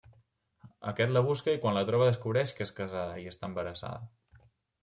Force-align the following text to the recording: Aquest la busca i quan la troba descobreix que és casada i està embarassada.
Aquest 0.91 1.13
la 1.17 1.23
busca 1.27 1.53
i 1.57 1.59
quan 1.65 1.77
la 1.79 1.85
troba 1.91 2.07
descobreix 2.09 2.57
que 2.61 2.67
és 2.69 2.75
casada 2.81 3.21
i 3.25 3.29
està 3.35 3.51
embarassada. 3.53 4.43